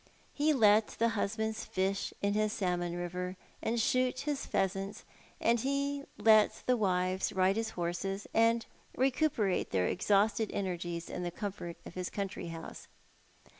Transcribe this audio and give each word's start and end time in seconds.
Ho 0.39 0.45
let 0.45 0.87
the 0.97 1.09
husbands 1.09 1.63
fish 1.63 2.11
in 2.23 2.33
his 2.33 2.51
salmon 2.51 2.95
river 2.95 3.37
and 3.61 3.79
shoot 3.79 4.21
his 4.21 4.47
pheasants, 4.47 5.03
and 5.39 5.59
he 5.59 6.05
let 6.17 6.63
the 6.65 6.75
wives 6.75 7.31
ride 7.31 7.55
his 7.55 7.69
horses, 7.77 8.25
and 8.33 8.65
recuperate 8.97 9.69
their 9.69 9.85
exhausted 9.85 10.49
energies 10.53 11.07
in 11.07 11.21
the 11.21 11.29
comfort 11.29 11.77
of 11.85 11.93
his 11.93 12.09
country 12.09 12.47
house. 12.47 12.87